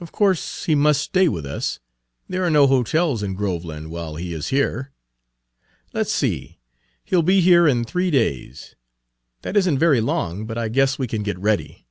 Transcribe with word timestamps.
Of 0.00 0.10
course 0.10 0.64
he 0.64 0.74
must 0.74 1.00
stay 1.00 1.28
with 1.28 1.46
us; 1.46 1.78
there 2.28 2.42
are 2.42 2.50
no 2.50 2.66
hotels 2.66 3.22
in 3.22 3.34
Groveland 3.34 3.92
while 3.92 4.16
he 4.16 4.34
is 4.34 4.48
here. 4.48 4.90
Let's 5.92 6.10
see 6.12 6.58
he'll 7.04 7.22
be 7.22 7.40
here 7.40 7.68
in 7.68 7.84
three 7.84 8.10
days. 8.10 8.74
That 9.42 9.56
is 9.56 9.70
n't 9.70 9.78
very 9.78 10.00
long, 10.00 10.46
but 10.46 10.58
I 10.58 10.68
guess 10.68 10.98
we 10.98 11.06
can 11.06 11.22
get 11.22 11.38
ready. 11.38 11.86